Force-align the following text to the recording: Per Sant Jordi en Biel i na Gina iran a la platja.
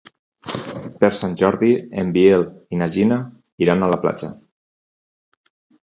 Per 1.03 1.09
Sant 1.17 1.35
Jordi 1.41 1.69
en 2.03 2.15
Biel 2.17 2.47
i 2.77 2.81
na 2.83 2.89
Gina 2.97 3.21
iran 3.67 3.85
a 3.91 3.95
la 3.97 4.03
platja. 4.07 4.35